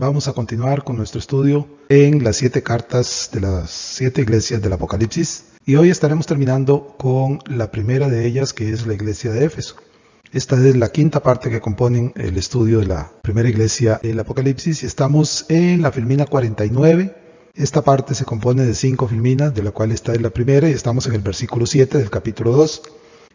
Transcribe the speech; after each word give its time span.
vamos 0.00 0.28
a 0.28 0.32
continuar 0.32 0.82
con 0.82 0.96
nuestro 0.96 1.18
estudio 1.18 1.68
en 1.90 2.24
las 2.24 2.36
siete 2.36 2.62
cartas 2.62 3.28
de 3.34 3.42
las 3.42 3.70
siete 3.70 4.22
iglesias 4.22 4.62
del 4.62 4.72
Apocalipsis 4.72 5.44
y 5.66 5.76
hoy 5.76 5.90
estaremos 5.90 6.26
terminando 6.26 6.96
con 6.98 7.40
la 7.44 7.70
primera 7.70 8.08
de 8.08 8.26
ellas 8.26 8.54
que 8.54 8.70
es 8.72 8.86
la 8.86 8.94
iglesia 8.94 9.30
de 9.30 9.44
Éfeso. 9.44 9.76
Esta 10.32 10.56
es 10.56 10.74
la 10.74 10.88
quinta 10.88 11.22
parte 11.22 11.50
que 11.50 11.60
componen 11.60 12.14
el 12.16 12.38
estudio 12.38 12.78
de 12.78 12.86
la 12.86 13.12
primera 13.20 13.50
iglesia 13.50 14.00
del 14.02 14.18
Apocalipsis 14.18 14.82
y 14.82 14.86
estamos 14.86 15.44
en 15.50 15.82
la 15.82 15.92
filmina 15.92 16.24
49. 16.24 17.14
Esta 17.54 17.82
parte 17.82 18.14
se 18.14 18.24
compone 18.24 18.64
de 18.64 18.74
cinco 18.74 19.06
filminas, 19.06 19.54
de 19.54 19.62
la 19.62 19.70
cual 19.70 19.92
esta 19.92 20.14
es 20.14 20.22
la 20.22 20.30
primera 20.30 20.66
y 20.70 20.72
estamos 20.72 21.06
en 21.08 21.14
el 21.14 21.20
versículo 21.20 21.66
7 21.66 21.98
del 21.98 22.08
capítulo 22.08 22.52
2. 22.52 22.82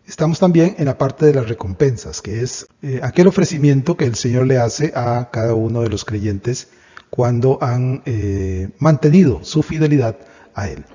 Estamos 0.08 0.38
también 0.38 0.76
en 0.78 0.86
la 0.86 1.00
parte 1.00 1.26
de 1.26 1.34
las 1.34 1.50
recompensas, 1.50 2.22
que 2.22 2.42
es 2.42 2.68
eh, 2.84 3.00
aquel 3.02 3.26
ofrecimiento 3.26 3.98
que 3.98 4.06
el 4.06 4.14
Señor 4.14 4.46
le 4.46 4.60
hace 4.60 4.94
a 4.96 5.32
cada 5.32 5.56
uno 5.56 5.82
de 5.82 5.90
los 5.90 6.06
creyentes 6.06 6.68
cuando 7.10 7.58
han 7.62 8.04
eh, 8.06 8.70
mantenido 8.78 9.44
su 9.44 9.64
fidelidad 9.64 10.18
a 10.54 10.70
Él. 10.70 10.86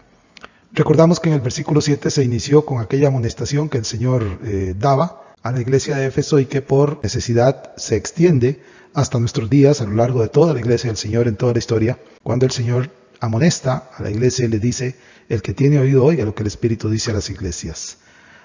Recordamos 0.73 1.19
que 1.19 1.29
en 1.29 1.35
el 1.35 1.41
versículo 1.41 1.81
7 1.81 2.09
se 2.09 2.23
inició 2.23 2.65
con 2.65 2.81
aquella 2.81 3.09
amonestación 3.09 3.69
que 3.69 3.79
el 3.79 3.85
Señor 3.85 4.39
eh, 4.45 4.75
daba 4.79 5.35
a 5.43 5.51
la 5.51 5.61
iglesia 5.61 5.97
de 5.97 6.07
Éfeso 6.07 6.39
y 6.39 6.47
que 6.47 6.63
por 6.63 7.01
necesidad 7.03 7.73
se 7.77 7.97
extiende 7.97 8.63
hasta 8.95 9.19
nuestros 9.19 9.51
días 9.51 9.81
a 9.81 9.87
lo 9.87 9.97
largo 9.97 10.23
de 10.23 10.29
toda 10.29 10.55
la 10.55 10.61
iglesia 10.61 10.89
del 10.89 10.97
Señor 10.97 11.27
en 11.27 11.35
toda 11.35 11.53
la 11.53 11.59
historia, 11.59 11.99
cuando 12.23 12.47
el 12.47 12.53
Señor 12.53 12.91
amonesta 13.19 13.91
a 13.97 14.05
la 14.05 14.11
iglesia 14.11 14.45
y 14.45 14.49
le 14.49 14.61
dice, 14.61 14.95
el 15.29 15.43
que 15.43 15.53
tiene 15.53 15.81
oído 15.81 16.05
oiga 16.05 16.25
lo 16.25 16.35
que 16.35 16.45
el 16.45 16.49
Espíritu 16.49 16.89
dice 16.89 17.11
a 17.11 17.15
las 17.15 17.29
iglesias. 17.29 17.99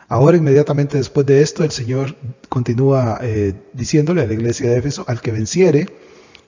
Ahora 0.07 0.37
inmediatamente 0.37 0.97
después 0.97 1.25
de 1.25 1.41
esto 1.41 1.63
el 1.63 1.71
Señor 1.71 2.15
continúa 2.49 3.19
eh, 3.21 3.53
diciéndole 3.73 4.21
a 4.21 4.27
la 4.27 4.33
iglesia 4.33 4.69
de 4.69 4.77
Éfeso, 4.77 5.03
al 5.07 5.21
que 5.21 5.31
venciere, 5.31 5.89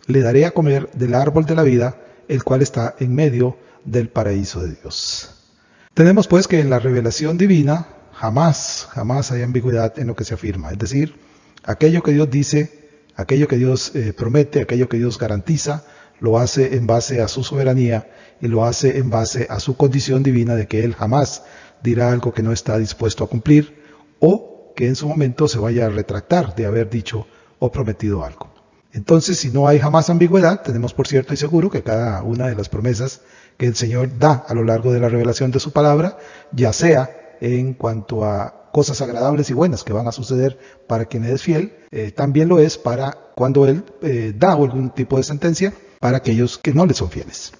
le 0.06 0.22
daré 0.22 0.46
a 0.46 0.52
comer 0.52 0.90
del 0.92 1.16
árbol 1.16 1.46
de 1.46 1.56
la 1.56 1.64
vida, 1.64 1.98
el 2.28 2.44
cual 2.44 2.62
está 2.62 2.96
en 3.00 3.16
medio 3.16 3.58
del 3.84 4.10
paraíso 4.10 4.62
de 4.62 4.76
Dios. 4.76 5.32
Tenemos 5.94 6.28
pues 6.28 6.48
que 6.48 6.60
en 6.60 6.70
la 6.70 6.80
revelación 6.80 7.38
divina 7.38 7.88
Jamás, 8.20 8.88
jamás 8.90 9.32
hay 9.32 9.44
ambigüedad 9.44 10.00
en 10.00 10.08
lo 10.08 10.16
que 10.16 10.24
se 10.24 10.34
afirma. 10.34 10.72
Es 10.72 10.80
decir, 10.80 11.20
aquello 11.64 12.02
que 12.02 12.14
Dios 12.14 12.32
dice, 12.32 12.90
aquello 13.16 13.48
que 13.48 13.58
Dios 13.58 13.96
eh, 13.96 14.12
promete, 14.12 14.60
aquello 14.60 14.90
que 14.90 14.98
Dios 14.98 15.20
garantiza, 15.20 15.84
lo 16.20 16.40
hace 16.40 16.78
en 16.78 16.88
base 16.88 17.22
a 17.22 17.28
su 17.28 17.44
soberanía 17.44 18.10
y 18.42 18.48
lo 18.48 18.66
hace 18.66 18.98
en 18.98 19.12
base 19.12 19.46
a 19.52 19.60
su 19.60 19.78
condición 19.78 20.24
divina 20.24 20.56
de 20.56 20.68
que 20.68 20.84
Él 20.84 20.96
jamás 20.96 21.44
dirá 21.84 22.12
algo 22.12 22.34
que 22.34 22.44
no 22.44 22.52
está 22.52 22.78
dispuesto 22.78 23.24
a 23.24 23.28
cumplir 23.28 23.82
o 24.20 24.74
que 24.76 24.88
en 24.88 24.96
su 24.96 25.08
momento 25.08 25.48
se 25.48 25.60
vaya 25.60 25.88
a 25.88 25.90
retractar 25.90 26.56
de 26.56 26.66
haber 26.66 26.90
dicho 26.90 27.28
o 27.60 27.72
prometido 27.72 28.24
algo. 28.24 28.50
Entonces, 28.94 29.38
si 29.38 29.50
no 29.50 29.68
hay 29.68 29.80
jamás 29.80 30.10
ambigüedad, 30.10 30.62
tenemos 30.62 30.94
por 30.94 31.08
cierto 31.08 31.34
y 31.34 31.38
seguro 31.38 31.70
que 31.70 31.84
cada 31.84 32.24
una 32.24 32.48
de 32.48 32.56
las 32.56 32.70
promesas 32.70 33.22
que 33.58 33.68
el 33.68 33.76
Señor 33.76 34.18
da 34.18 34.46
a 34.48 34.54
lo 34.54 34.64
largo 34.64 34.94
de 34.94 35.00
la 35.00 35.10
revelación 35.10 35.52
de 35.52 35.60
su 35.60 35.72
palabra, 35.72 36.18
ya 36.52 36.74
sea 36.74 37.38
en 37.42 37.74
cuanto 37.74 38.24
a 38.26 38.70
cosas 38.72 39.02
agradables 39.02 39.50
y 39.50 39.54
buenas 39.54 39.84
que 39.84 39.94
van 39.94 40.08
a 40.08 40.12
suceder 40.12 40.60
para 40.88 41.06
quien 41.06 41.26
es 41.26 41.42
fiel, 41.42 41.76
eh, 41.92 42.12
también 42.12 42.48
lo 42.48 42.60
es 42.60 42.78
para 42.78 43.18
cuando 43.36 43.66
Él 43.66 43.84
eh, 44.02 44.34
da 44.38 44.54
algún 44.54 44.92
tipo 44.92 45.18
de 45.18 45.24
sentencia 45.24 45.74
para 46.00 46.18
aquellos 46.18 46.58
que 46.58 46.74
no 46.74 46.86
le 46.86 46.94
son 46.94 47.10
fieles. 47.10 47.54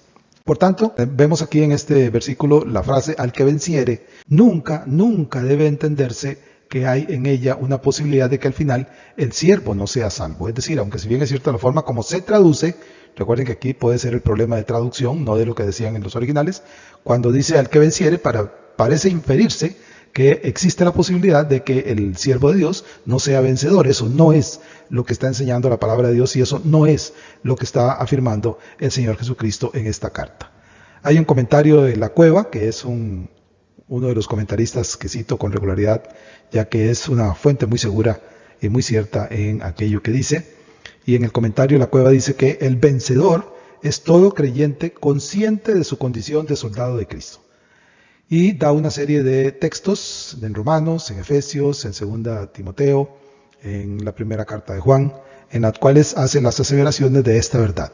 Por 0.48 0.56
tanto, 0.56 0.94
eh, 0.96 1.06
vemos 1.06 1.42
aquí 1.42 1.62
en 1.62 1.72
este 1.72 2.08
versículo 2.08 2.64
la 2.64 2.82
frase 2.82 3.14
al 3.18 3.32
que 3.32 3.44
venciere, 3.44 4.06
nunca, 4.28 4.84
nunca 4.86 5.42
debe 5.42 5.66
entenderse 5.66 6.38
que 6.70 6.86
hay 6.86 7.04
en 7.10 7.26
ella 7.26 7.54
una 7.60 7.82
posibilidad 7.82 8.30
de 8.30 8.38
que 8.38 8.48
al 8.48 8.54
final 8.54 8.88
el 9.18 9.32
siervo 9.32 9.74
no 9.74 9.86
sea 9.86 10.08
salvo. 10.08 10.48
Es 10.48 10.54
decir, 10.54 10.78
aunque 10.78 10.98
si 10.98 11.06
bien 11.06 11.20
es 11.20 11.28
cierta 11.28 11.52
la 11.52 11.58
forma 11.58 11.82
como 11.82 12.02
se 12.02 12.22
traduce, 12.22 12.76
recuerden 13.14 13.44
que 13.44 13.52
aquí 13.52 13.74
puede 13.74 13.98
ser 13.98 14.14
el 14.14 14.22
problema 14.22 14.56
de 14.56 14.64
traducción, 14.64 15.22
no 15.22 15.36
de 15.36 15.44
lo 15.44 15.54
que 15.54 15.64
decían 15.64 15.96
en 15.96 16.02
los 16.02 16.16
originales, 16.16 16.62
cuando 17.04 17.30
dice 17.30 17.58
al 17.58 17.68
que 17.68 17.80
venciere 17.80 18.18
parece 18.18 19.10
inferirse 19.10 19.76
que 20.18 20.40
existe 20.42 20.84
la 20.84 20.92
posibilidad 20.92 21.46
de 21.46 21.62
que 21.62 21.78
el 21.92 22.16
siervo 22.16 22.50
de 22.50 22.58
Dios 22.58 22.84
no 23.06 23.20
sea 23.20 23.40
vencedor. 23.40 23.86
Eso 23.86 24.08
no 24.08 24.32
es 24.32 24.58
lo 24.90 25.04
que 25.04 25.12
está 25.12 25.28
enseñando 25.28 25.70
la 25.70 25.78
palabra 25.78 26.08
de 26.08 26.14
Dios 26.14 26.34
y 26.34 26.40
eso 26.40 26.60
no 26.64 26.86
es 26.86 27.12
lo 27.44 27.54
que 27.54 27.64
está 27.64 27.92
afirmando 27.92 28.58
el 28.80 28.90
Señor 28.90 29.16
Jesucristo 29.16 29.70
en 29.74 29.86
esta 29.86 30.10
carta. 30.10 30.50
Hay 31.04 31.18
un 31.18 31.24
comentario 31.24 31.82
de 31.82 31.94
la 31.94 32.08
cueva, 32.08 32.50
que 32.50 32.66
es 32.66 32.84
uno 32.84 33.28
de 33.88 34.14
los 34.16 34.26
comentaristas 34.26 34.96
que 34.96 35.08
cito 35.08 35.38
con 35.38 35.52
regularidad, 35.52 36.02
ya 36.50 36.68
que 36.68 36.90
es 36.90 37.08
una 37.08 37.36
fuente 37.36 37.66
muy 37.66 37.78
segura 37.78 38.20
y 38.60 38.70
muy 38.70 38.82
cierta 38.82 39.28
en 39.30 39.62
aquello 39.62 40.02
que 40.02 40.10
dice. 40.10 40.52
Y 41.06 41.14
en 41.14 41.22
el 41.22 41.30
comentario 41.30 41.78
la 41.78 41.86
cueva 41.86 42.10
dice 42.10 42.34
que 42.34 42.58
el 42.60 42.74
vencedor 42.74 43.56
es 43.84 44.02
todo 44.02 44.34
creyente 44.34 44.90
consciente 44.90 45.74
de 45.74 45.84
su 45.84 45.96
condición 45.96 46.44
de 46.46 46.56
soldado 46.56 46.96
de 46.96 47.06
Cristo 47.06 47.38
y 48.28 48.52
da 48.52 48.72
una 48.72 48.90
serie 48.90 49.22
de 49.22 49.52
textos 49.52 50.36
en 50.42 50.54
Romanos, 50.54 51.10
en 51.10 51.18
Efesios, 51.18 51.84
en 51.84 51.94
Segunda 51.94 52.52
Timoteo, 52.52 53.16
en 53.62 54.04
la 54.04 54.14
primera 54.14 54.44
carta 54.44 54.74
de 54.74 54.80
Juan, 54.80 55.14
en 55.50 55.62
las 55.62 55.78
cuales 55.78 56.16
hace 56.16 56.40
las 56.40 56.60
aseveraciones 56.60 57.24
de 57.24 57.38
esta 57.38 57.58
verdad. 57.58 57.92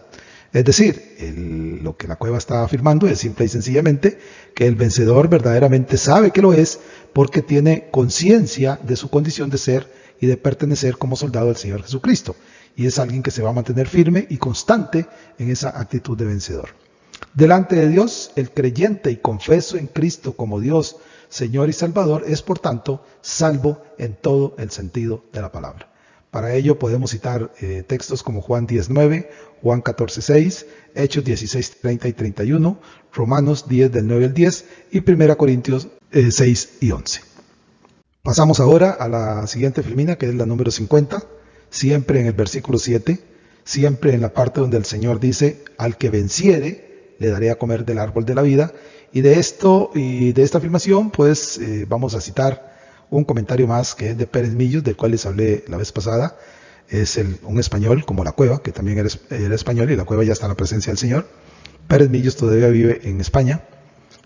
Es 0.53 0.65
decir, 0.65 1.81
lo 1.83 1.97
que 1.97 2.07
la 2.07 2.17
cueva 2.17 2.39
está 2.39 2.63
afirmando 2.63 3.09
es 3.09 3.19
simple 3.19 3.45
y 3.45 3.49
sencillamente 3.49 4.19
que 4.55 4.67
el 4.67 4.77
vencedor 4.77 5.29
verdaderamente 5.29 5.97
sabe 5.97 6.31
que 6.31 6.43
lo 6.43 6.53
es 6.53 6.79
porque 7.13 7.43
tiene 7.43 7.89
conciencia 7.91 8.79
de 8.83 8.97
su 8.97 9.11
condición 9.11 9.51
de 9.51 9.59
ser 9.59 9.93
y 10.21 10.27
de 10.27 10.37
pertenecer 10.37 10.97
como 10.97 11.17
soldado 11.17 11.47
del 11.49 11.57
Señor 11.57 11.83
Jesucristo. 11.83 12.37
Y 12.77 12.87
es 12.87 12.99
alguien 12.99 13.23
que 13.23 13.33
se 13.33 13.43
va 13.43 13.51
a 13.51 13.53
mantener 13.53 13.89
firme 13.89 14.27
y 14.31 14.37
constante 14.37 15.07
en 15.39 15.51
esa 15.51 15.79
actitud 15.79 16.17
de 16.17 16.25
vencedor. 16.25 16.84
Delante 17.35 17.75
de 17.75 17.89
Dios, 17.89 18.31
el 18.37 18.53
creyente 18.53 19.11
y 19.11 19.17
confeso 19.17 19.77
en 19.77 19.89
Cristo 19.89 20.37
como 20.37 20.61
Dios, 20.61 20.99
Señor 21.29 21.69
y 21.69 21.73
Salvador, 21.73 22.23
es 22.29 22.43
por 22.43 22.61
tanto 22.61 23.05
salvo 23.23 23.83
en 23.99 24.15
todo 24.15 24.55
el 24.57 24.71
sentido 24.71 25.25
de 25.33 25.41
la 25.41 25.51
palabra. 25.51 25.93
Para 26.31 26.55
ello 26.55 26.79
podemos 26.79 27.11
citar 27.11 27.53
eh, 27.61 27.83
textos 27.85 28.23
como 28.23 28.41
Juan 28.41 28.69
19, 28.69 29.31
Juan 29.63 29.81
14, 29.81 30.23
6, 30.23 30.67
Hechos 30.95 31.25
16, 31.25 31.81
30 31.81 32.09
y 32.09 32.13
31, 32.13 32.79
Romanos 33.13 33.69
10 33.69 33.91
del 33.91 34.07
9 34.07 34.27
al 34.27 34.35
10 34.35 34.65
y 34.93 35.11
1 35.11 35.37
Corintios 35.37 35.89
6 36.13 36.65
eh, 36.65 36.87
y 36.87 36.91
11. 36.93 37.21
Pasamos 38.23 38.61
ahora 38.61 38.91
a 38.93 39.09
la 39.09 39.47
siguiente 39.49 39.83
filmina, 39.83 40.17
que 40.17 40.29
es 40.29 40.35
la 40.37 40.47
número 40.47 40.71
50, 40.71 41.21
siempre 41.69 42.21
en 42.21 42.27
el 42.27 42.33
versículo 42.33 42.79
7, 42.79 43.19
siempre 43.65 44.15
en 44.15 44.21
la 44.21 44.33
parte 44.33 44.61
donde 44.61 44.77
el 44.77 44.85
Señor 44.85 45.19
dice, 45.19 45.65
al 45.79 45.99
que 45.99 46.11
venciere, 46.11 46.94
le 47.25 47.31
daré 47.31 47.51
a 47.51 47.57
comer 47.57 47.85
del 47.85 47.99
árbol 47.99 48.25
de 48.25 48.35
la 48.35 48.43
vida. 48.43 48.73
Y 49.13 49.23
de 49.23 49.39
esto 49.39 49.91
y 49.95 50.33
de 50.33 50.43
esta 50.43 50.59
afirmación, 50.59 51.11
pues 51.11 51.59
eh, 51.59 51.87
vamos 51.89 52.15
a 52.15 52.21
citar 52.21 52.75
un 53.11 53.25
comentario 53.25 53.67
más 53.67 53.95
que 53.95 54.11
es 54.11 54.19
de 54.19 54.27
Pérez 54.27 54.53
Millos, 54.53 54.85
del 54.85 54.97
cual 54.97 55.13
les 55.13 55.25
hablé 55.25 55.65
la 55.69 55.77
vez 55.77 55.93
pasada. 55.93 56.37
Es 56.89 57.17
el, 57.17 57.39
un 57.45 57.59
español 57.59 58.05
como 58.05 58.25
la 58.25 58.33
cueva, 58.33 58.63
que 58.63 58.73
también 58.73 58.99
era, 58.99 59.09
español 59.55 59.91
y 59.91 59.97
la 59.97 60.05
cueva 60.05 60.25
ya 60.25 60.33
está 60.33 60.47
en 60.47 60.51
la 60.51 60.57
presencia 60.57 60.91
del 60.91 60.99
Señor. 60.99 61.27
Pérez 61.89 62.11
Millos 62.11 62.37
todavía 62.37 62.69
vive 62.69 63.01
en 63.05 63.21
España 63.21 63.63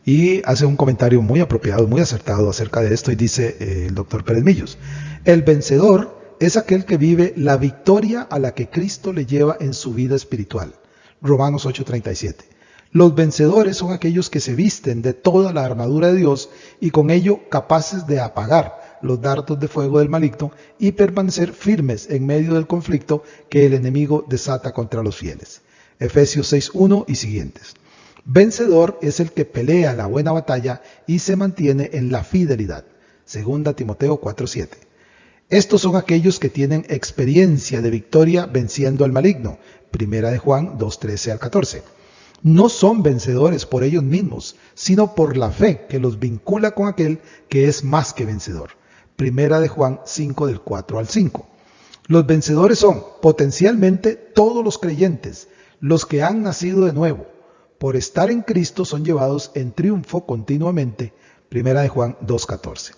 y 0.05 0.43
hace 0.45 0.65
un 0.65 0.77
comentario 0.77 1.23
muy 1.23 1.41
apropiado, 1.41 1.87
muy 1.87 2.01
acertado 2.01 2.49
acerca 2.51 2.81
de 2.81 2.95
esto 2.95 3.13
y 3.13 3.17
dice 3.17 3.57
eh, 3.61 3.87
el 3.89 3.95
doctor 3.95 4.25
Pérez 4.25 4.43
Millos, 4.43 4.79
el 5.25 5.43
vencedor 5.43 6.19
es 6.41 6.57
aquel 6.57 6.85
que 6.85 6.97
vive 6.97 7.35
la 7.37 7.57
victoria 7.57 8.23
a 8.23 8.39
la 8.39 8.55
que 8.55 8.69
Cristo 8.69 9.13
le 9.13 9.27
lleva 9.27 9.57
en 9.61 9.75
su 9.75 9.93
vida 9.93 10.17
espiritual. 10.17 10.75
Romanos 11.21 11.67
8:37. 11.67 12.58
Los 12.91 13.15
vencedores 13.15 13.77
son 13.77 13.93
aquellos 13.93 14.31
que 14.31 14.41
se 14.41 14.55
visten 14.55 15.03
de 15.03 15.13
toda 15.13 15.53
la 15.53 15.65
armadura 15.65 16.09
de 16.09 16.17
Dios 16.17 16.49
y 16.81 16.91
con 16.91 17.11
ello 17.11 17.41
capaces 17.51 18.07
de 18.07 18.19
apagar 18.19 18.99
los 19.03 19.21
dardos 19.21 19.61
de 19.61 19.69
fuego 19.69 19.99
del 19.99 20.09
maligno 20.09 20.53
y 20.79 20.93
permanecer 20.93 21.53
firmes 21.53 22.09
en 22.09 22.25
medio 22.25 22.55
del 22.55 22.67
conflicto 22.67 23.23
que 23.51 23.67
el 23.67 23.75
enemigo 23.75 24.25
desata 24.27 24.73
contra 24.73 25.03
los 25.03 25.17
fieles. 25.17 25.61
Efesios 25.99 26.51
6.1 26.51 27.05
y 27.07 27.17
siguientes. 27.17 27.75
Vencedor 28.25 28.99
es 29.03 29.21
el 29.21 29.33
que 29.33 29.45
pelea 29.45 29.93
la 29.93 30.07
buena 30.07 30.33
batalla 30.33 30.81
y 31.07 31.19
se 31.19 31.37
mantiene 31.37 31.91
en 31.93 32.11
la 32.11 32.25
fidelidad. 32.25 32.85
Segunda 33.27 33.75
Timoteo 33.75 34.19
4.7. 34.19 34.69
Estos 35.51 35.83
son 35.83 35.97
aquellos 35.97 36.39
que 36.39 36.49
tienen 36.49 36.87
experiencia 36.89 37.83
de 37.83 37.91
victoria 37.91 38.47
venciendo 38.47 39.05
al 39.05 39.13
maligno. 39.13 39.59
Primera 39.91 40.31
de 40.31 40.39
Juan 40.39 40.79
2.13 40.79 41.33
al 41.33 41.39
14 41.39 41.98
no 42.43 42.69
son 42.69 43.03
vencedores 43.03 43.67
por 43.67 43.83
ellos 43.83 44.03
mismos, 44.03 44.57
sino 44.75 45.15
por 45.15 45.37
la 45.37 45.51
fe 45.51 45.87
que 45.89 45.99
los 45.99 46.19
vincula 46.19 46.73
con 46.73 46.89
aquel 46.89 47.21
que 47.49 47.69
es 47.69 47.85
más 47.85 48.13
que 48.13 48.25
vencedor. 48.25 48.71
Primera 49.17 49.61
de 49.61 49.69
Juan 49.69 50.01
5 50.05 50.47
del 50.47 50.61
4 50.61 50.99
al 50.99 51.09
5. 51.09 51.47
Los 52.07 52.27
vencedores 52.27 52.79
son 52.79 53.03
potencialmente 53.21 54.15
todos 54.15 54.65
los 54.65 54.79
creyentes, 54.79 55.49
los 55.81 56.07
que 56.07 56.23
han 56.23 56.43
nacido 56.43 56.85
de 56.85 56.93
nuevo. 56.93 57.27
Por 57.79 57.97
estar 57.97 58.31
en 58.31 58.43
Cristo 58.43 58.85
son 58.85 59.05
llevados 59.05 59.51
en 59.55 59.73
triunfo 59.73 60.25
continuamente. 60.25 61.13
Primera 61.49 61.83
de 61.83 61.89
Juan 61.89 62.17
2.14. 62.27 62.93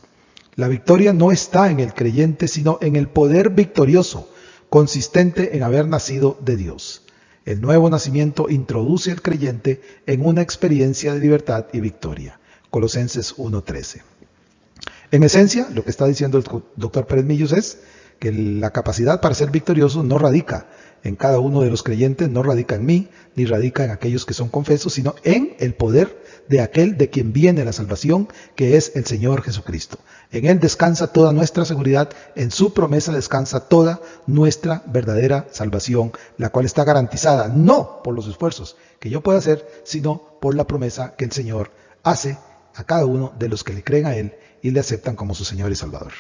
La 0.57 0.69
victoria 0.69 1.13
no 1.13 1.33
está 1.33 1.71
en 1.71 1.81
el 1.81 1.95
creyente, 1.95 2.49
sino 2.49 2.79
en 2.83 2.97
el 2.97 3.09
poder 3.09 3.51
victorioso, 3.51 4.29
consistente 4.69 5.57
en 5.57 5.63
haber 5.63 5.87
nacido 5.89 6.37
de 6.41 6.57
Dios. 6.57 7.03
El 7.45 7.61
nuevo 7.61 7.89
nacimiento 7.89 8.49
introduce 8.49 9.11
al 9.11 9.23
creyente 9.23 9.81
en 10.07 10.25
una 10.25 10.43
experiencia 10.43 11.15
de 11.15 11.21
libertad 11.21 11.67
y 11.73 11.81
victoria. 11.81 12.39
Colosenses 12.71 13.37
1.13. 13.37 14.03
En 15.11 15.23
esencia, 15.25 15.69
lo 15.75 15.83
que 15.83 15.91
está 15.91 16.07
diciendo 16.07 16.39
el 16.39 16.45
doctor 16.77 17.07
Pérez 17.07 17.25
Millos 17.25 17.53
es 17.53 17.79
que 18.21 18.31
la 18.31 18.71
capacidad 18.71 19.21
para 19.21 19.35
ser 19.35 19.51
victorioso 19.51 20.05
no 20.05 20.19
radica 20.19 20.69
en 21.03 21.17
cada 21.17 21.41
uno 21.41 21.63
de 21.63 21.71
los 21.71 21.83
creyentes, 21.83 22.29
no 22.29 22.43
radica 22.43 22.75
en 22.75 22.85
mí, 22.85 23.09
ni 23.35 23.47
radica 23.47 23.85
en 23.85 23.91
aquellos 23.91 24.27
que 24.27 24.35
son 24.35 24.51
confesos, 24.51 24.93
sino 24.93 25.15
en 25.25 25.57
el 25.59 25.75
poder 25.75 26.23
de 26.47 26.61
aquel 26.61 26.99
de 26.99 27.09
quien 27.09 27.33
viene 27.33 27.65
la 27.65 27.73
salvación, 27.73 28.29
que 28.55 28.77
es 28.77 28.93
el 28.95 29.07
Señor 29.07 29.43
Jesucristo. 29.43 29.99
En 30.31 30.45
Él 30.45 30.61
descansa 30.61 31.07
toda 31.07 31.33
nuestra 31.33 31.65
seguridad, 31.65 32.11
en 32.35 32.51
su 32.51 32.75
promesa 32.75 33.13
descansa 33.13 33.69
toda 33.69 34.03
nuestra 34.27 34.83
verdadera 34.87 35.47
salvación, 35.51 36.13
la 36.37 36.51
cual 36.51 36.67
está 36.67 36.85
garantizada 36.85 37.49
no 37.49 38.03
por 38.05 38.15
los 38.15 38.29
esfuerzos 38.29 38.77
que 38.99 39.09
yo 39.09 39.23
pueda 39.23 39.39
hacer, 39.39 39.67
sino 39.85 40.39
por 40.41 40.55
la 40.55 40.67
promesa 40.67 41.15
que 41.17 41.25
el 41.25 41.33
Señor 41.33 41.71
hace 42.03 42.37
a 42.75 42.85
cada 42.85 43.07
uno 43.07 43.33
de 43.39 43.49
los 43.49 43.65
que 43.65 43.73
le 43.73 43.83
creen 43.83 44.05
a 44.05 44.17
Él 44.17 44.35
y 44.61 44.71
le 44.73 44.81
aceptan 44.81 45.17
como 45.17 45.35
su 45.35 45.45
Señor 45.45 45.73
y 45.73 45.77
Salvador. 45.77 46.13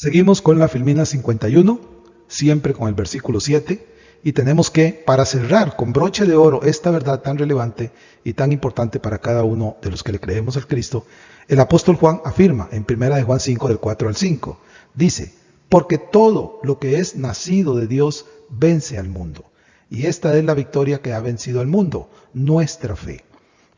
Seguimos 0.00 0.42
con 0.42 0.60
la 0.60 0.68
Filmina 0.68 1.04
51, 1.04 1.80
siempre 2.28 2.72
con 2.72 2.86
el 2.86 2.94
versículo 2.94 3.40
7, 3.40 3.84
y 4.22 4.30
tenemos 4.30 4.70
que, 4.70 4.92
para 5.04 5.24
cerrar 5.24 5.74
con 5.74 5.92
broche 5.92 6.24
de 6.24 6.36
oro 6.36 6.62
esta 6.62 6.92
verdad 6.92 7.20
tan 7.20 7.36
relevante 7.36 7.90
y 8.22 8.34
tan 8.34 8.52
importante 8.52 9.00
para 9.00 9.18
cada 9.18 9.42
uno 9.42 9.76
de 9.82 9.90
los 9.90 10.04
que 10.04 10.12
le 10.12 10.20
creemos 10.20 10.56
al 10.56 10.68
Cristo, 10.68 11.04
el 11.48 11.58
apóstol 11.58 11.96
Juan 11.96 12.20
afirma 12.24 12.68
en 12.70 12.86
1 12.88 13.16
de 13.16 13.24
Juan 13.24 13.40
5 13.40 13.66
del 13.66 13.80
4 13.80 14.06
al 14.06 14.14
5, 14.14 14.60
dice, 14.94 15.34
porque 15.68 15.98
todo 15.98 16.60
lo 16.62 16.78
que 16.78 17.00
es 17.00 17.16
nacido 17.16 17.74
de 17.74 17.88
Dios 17.88 18.26
vence 18.50 18.98
al 18.98 19.08
mundo. 19.08 19.50
Y 19.90 20.06
esta 20.06 20.38
es 20.38 20.44
la 20.44 20.54
victoria 20.54 21.02
que 21.02 21.12
ha 21.12 21.18
vencido 21.18 21.60
al 21.60 21.66
mundo, 21.66 22.08
nuestra 22.32 22.94
fe. 22.94 23.24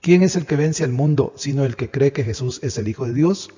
¿Quién 0.03 0.23
es 0.23 0.37
el 0.37 0.45
que 0.45 0.57
vence 0.57 0.85
al 0.85 0.93
mundo 0.93 1.33
sino 1.37 1.65
el 1.65 1.77
que 1.77 1.91
cree 1.91 2.13
que 2.13 2.25
Jesús 2.25 2.61
es 2.63 2.77
el 2.77 2.89
Hijo 2.89 3.07
de 3.07 3.15
Dios? 3.15 3.49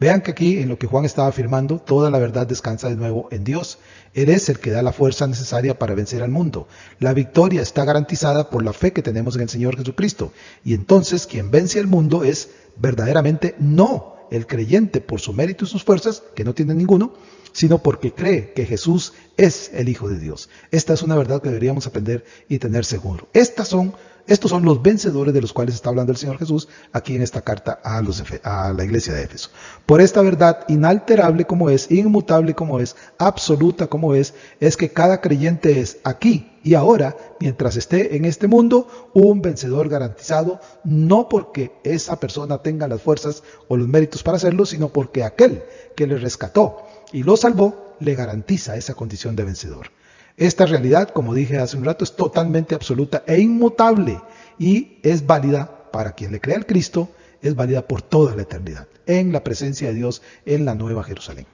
Vean 0.00 0.20
que 0.20 0.30
aquí 0.30 0.58
en 0.58 0.68
lo 0.68 0.78
que 0.78 0.86
Juan 0.86 1.04
estaba 1.04 1.28
afirmando, 1.28 1.80
toda 1.80 2.10
la 2.10 2.18
verdad 2.18 2.46
descansa 2.46 2.88
de 2.88 2.94
nuevo 2.94 3.28
en 3.32 3.42
Dios. 3.42 3.78
Él 4.14 4.28
es 4.28 4.48
el 4.48 4.60
que 4.60 4.70
da 4.70 4.80
la 4.82 4.92
fuerza 4.92 5.26
necesaria 5.26 5.78
para 5.78 5.96
vencer 5.96 6.22
al 6.22 6.30
mundo. 6.30 6.68
La 7.00 7.12
victoria 7.14 7.62
está 7.62 7.84
garantizada 7.84 8.48
por 8.48 8.62
la 8.64 8.72
fe 8.72 8.92
que 8.92 9.02
tenemos 9.02 9.34
en 9.34 9.42
el 9.42 9.48
Señor 9.48 9.76
Jesucristo. 9.76 10.32
Y 10.64 10.74
entonces 10.74 11.26
quien 11.26 11.50
vence 11.50 11.80
al 11.80 11.88
mundo 11.88 12.22
es 12.22 12.50
verdaderamente 12.76 13.56
no 13.58 14.16
el 14.30 14.46
creyente 14.46 15.00
por 15.00 15.20
su 15.20 15.32
mérito 15.32 15.64
y 15.64 15.68
sus 15.68 15.82
fuerzas, 15.82 16.22
que 16.34 16.44
no 16.44 16.54
tiene 16.54 16.74
ninguno, 16.74 17.14
sino 17.52 17.78
porque 17.78 18.12
cree 18.12 18.52
que 18.52 18.66
Jesús 18.66 19.14
es 19.36 19.70
el 19.74 19.88
Hijo 19.88 20.08
de 20.08 20.18
Dios. 20.20 20.48
Esta 20.70 20.94
es 20.94 21.02
una 21.02 21.16
verdad 21.16 21.42
que 21.42 21.48
deberíamos 21.48 21.86
aprender 21.86 22.24
y 22.48 22.58
tener 22.58 22.84
seguro. 22.84 23.28
Estas 23.32 23.68
son 23.68 23.94
estos 24.28 24.50
son 24.50 24.64
los 24.64 24.82
vencedores 24.82 25.34
de 25.34 25.40
los 25.40 25.52
cuales 25.52 25.74
está 25.74 25.88
hablando 25.88 26.12
el 26.12 26.18
Señor 26.18 26.38
Jesús 26.38 26.68
aquí 26.92 27.16
en 27.16 27.22
esta 27.22 27.40
carta 27.40 27.80
a, 27.82 28.00
los, 28.02 28.22
a 28.44 28.72
la 28.72 28.84
iglesia 28.84 29.14
de 29.14 29.22
Éfeso. 29.22 29.50
Por 29.86 30.00
esta 30.00 30.22
verdad 30.22 30.64
inalterable 30.68 31.46
como 31.46 31.70
es, 31.70 31.90
inmutable 31.90 32.54
como 32.54 32.78
es, 32.78 32.94
absoluta 33.18 33.86
como 33.86 34.14
es, 34.14 34.34
es 34.60 34.76
que 34.76 34.90
cada 34.90 35.20
creyente 35.20 35.80
es 35.80 35.98
aquí 36.04 36.52
y 36.62 36.74
ahora, 36.74 37.16
mientras 37.40 37.76
esté 37.76 38.16
en 38.16 38.26
este 38.26 38.46
mundo, 38.46 39.10
un 39.14 39.40
vencedor 39.40 39.88
garantizado, 39.88 40.60
no 40.84 41.28
porque 41.28 41.72
esa 41.82 42.20
persona 42.20 42.58
tenga 42.58 42.88
las 42.88 43.00
fuerzas 43.00 43.42
o 43.68 43.76
los 43.76 43.88
méritos 43.88 44.22
para 44.22 44.36
hacerlo, 44.36 44.66
sino 44.66 44.88
porque 44.88 45.24
aquel 45.24 45.62
que 45.96 46.06
le 46.06 46.18
rescató 46.18 46.82
y 47.12 47.22
lo 47.22 47.36
salvó, 47.36 47.96
le 48.00 48.14
garantiza 48.14 48.76
esa 48.76 48.94
condición 48.94 49.34
de 49.34 49.44
vencedor. 49.44 49.90
Esta 50.38 50.66
realidad, 50.66 51.08
como 51.08 51.34
dije 51.34 51.58
hace 51.58 51.76
un 51.76 51.84
rato, 51.84 52.04
es 52.04 52.14
totalmente 52.14 52.76
absoluta 52.76 53.24
e 53.26 53.40
inmutable 53.40 54.20
y 54.56 54.98
es 55.02 55.26
válida 55.26 55.90
para 55.90 56.12
quien 56.12 56.30
le 56.30 56.40
crea 56.40 56.56
al 56.56 56.66
Cristo, 56.66 57.08
es 57.42 57.56
válida 57.56 57.86
por 57.88 58.02
toda 58.02 58.36
la 58.36 58.42
eternidad, 58.42 58.86
en 59.06 59.32
la 59.32 59.42
presencia 59.42 59.88
de 59.88 59.94
Dios 59.94 60.22
en 60.46 60.64
la 60.64 60.76
Nueva 60.76 61.02
Jerusalén. 61.02 61.46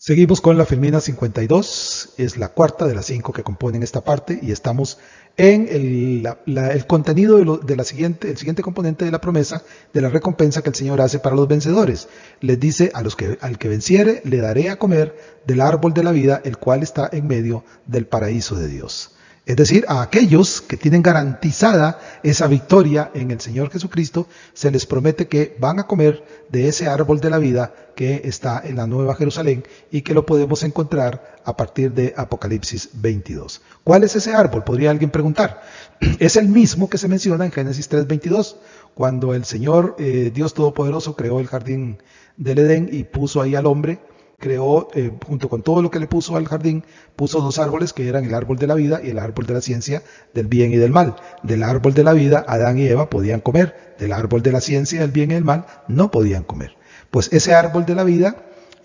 Seguimos 0.00 0.40
con 0.40 0.56
la 0.56 0.64
Filmina 0.64 1.00
52, 1.00 2.10
es 2.18 2.36
la 2.36 2.50
cuarta 2.50 2.86
de 2.86 2.94
las 2.94 3.06
cinco 3.06 3.32
que 3.32 3.42
componen 3.42 3.82
esta 3.82 4.02
parte 4.02 4.38
y 4.40 4.52
estamos 4.52 4.98
en 5.36 5.66
el, 5.68 6.86
contenido 6.86 7.56
de, 7.56 7.74
la 7.74 7.82
siguiente, 7.82 8.30
el 8.30 8.36
siguiente 8.36 8.62
componente 8.62 9.04
de 9.04 9.10
la 9.10 9.20
promesa 9.20 9.64
de 9.92 10.00
la 10.00 10.08
recompensa 10.08 10.62
que 10.62 10.68
el 10.68 10.76
Señor 10.76 11.00
hace 11.00 11.18
para 11.18 11.34
los 11.34 11.48
vencedores. 11.48 12.06
Les 12.40 12.60
dice 12.60 12.92
a 12.94 13.02
los 13.02 13.16
que 13.16 13.38
al 13.40 13.58
que 13.58 13.68
venciere 13.68 14.22
le 14.24 14.36
daré 14.36 14.70
a 14.70 14.78
comer 14.78 15.16
del 15.44 15.60
árbol 15.60 15.94
de 15.94 16.04
la 16.04 16.12
vida, 16.12 16.40
el 16.44 16.58
cual 16.58 16.84
está 16.84 17.10
en 17.10 17.26
medio 17.26 17.64
del 17.84 18.06
paraíso 18.06 18.54
de 18.54 18.68
Dios. 18.68 19.17
Es 19.48 19.56
decir, 19.56 19.86
a 19.88 20.02
aquellos 20.02 20.60
que 20.60 20.76
tienen 20.76 21.00
garantizada 21.00 21.98
esa 22.22 22.46
victoria 22.48 23.10
en 23.14 23.30
el 23.30 23.40
Señor 23.40 23.70
Jesucristo, 23.70 24.26
se 24.52 24.70
les 24.70 24.84
promete 24.84 25.26
que 25.26 25.56
van 25.58 25.78
a 25.78 25.86
comer 25.86 26.22
de 26.50 26.68
ese 26.68 26.86
árbol 26.86 27.18
de 27.18 27.30
la 27.30 27.38
vida 27.38 27.72
que 27.96 28.20
está 28.24 28.60
en 28.62 28.76
la 28.76 28.86
Nueva 28.86 29.14
Jerusalén 29.14 29.64
y 29.90 30.02
que 30.02 30.12
lo 30.12 30.26
podemos 30.26 30.64
encontrar 30.64 31.38
a 31.46 31.56
partir 31.56 31.94
de 31.94 32.12
Apocalipsis 32.14 32.90
22. 32.92 33.62
¿Cuál 33.84 34.04
es 34.04 34.16
ese 34.16 34.34
árbol? 34.34 34.64
Podría 34.64 34.90
alguien 34.90 35.08
preguntar. 35.08 35.62
Es 36.18 36.36
el 36.36 36.48
mismo 36.48 36.90
que 36.90 36.98
se 36.98 37.08
menciona 37.08 37.46
en 37.46 37.50
Génesis 37.50 37.90
3:22, 37.90 38.56
cuando 38.92 39.32
el 39.32 39.46
Señor 39.46 39.96
eh, 39.98 40.30
Dios 40.32 40.52
Todopoderoso 40.52 41.16
creó 41.16 41.40
el 41.40 41.46
jardín 41.46 42.02
del 42.36 42.58
Edén 42.58 42.90
y 42.92 43.04
puso 43.04 43.40
ahí 43.40 43.54
al 43.54 43.64
hombre 43.64 43.98
creó, 44.38 44.88
eh, 44.94 45.10
junto 45.26 45.48
con 45.48 45.62
todo 45.62 45.82
lo 45.82 45.90
que 45.90 45.98
le 45.98 46.06
puso 46.06 46.36
al 46.36 46.46
jardín, 46.46 46.84
puso 47.16 47.40
dos 47.40 47.58
árboles 47.58 47.92
que 47.92 48.08
eran 48.08 48.24
el 48.24 48.34
árbol 48.34 48.56
de 48.56 48.68
la 48.68 48.74
vida 48.74 49.00
y 49.02 49.10
el 49.10 49.18
árbol 49.18 49.46
de 49.46 49.54
la 49.54 49.60
ciencia 49.60 50.02
del 50.32 50.46
bien 50.46 50.72
y 50.72 50.76
del 50.76 50.92
mal. 50.92 51.16
Del 51.42 51.64
árbol 51.64 51.92
de 51.92 52.04
la 52.04 52.12
vida, 52.12 52.44
Adán 52.46 52.78
y 52.78 52.86
Eva 52.86 53.10
podían 53.10 53.40
comer, 53.40 53.96
del 53.98 54.12
árbol 54.12 54.42
de 54.42 54.52
la 54.52 54.60
ciencia 54.60 55.00
del 55.00 55.10
bien 55.10 55.32
y 55.32 55.34
del 55.34 55.44
mal 55.44 55.66
no 55.88 56.12
podían 56.12 56.44
comer. 56.44 56.76
Pues 57.10 57.32
ese 57.32 57.54
árbol 57.54 57.84
de 57.84 57.96
la 57.96 58.04
vida 58.04 58.36